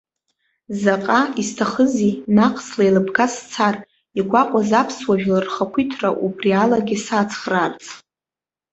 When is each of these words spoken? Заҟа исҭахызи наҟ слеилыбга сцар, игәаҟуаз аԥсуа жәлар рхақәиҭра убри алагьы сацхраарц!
Заҟа 0.81 1.19
исҭахызи 1.41 2.11
наҟ 2.35 2.55
слеилыбга 2.67 3.25
сцар, 3.33 3.75
игәаҟуаз 4.19 4.69
аԥсуа 4.81 5.15
жәлар 5.19 5.43
рхақәиҭра 5.47 6.09
убри 6.25 6.51
алагьы 6.63 6.97
сацхраарц! 7.05 7.83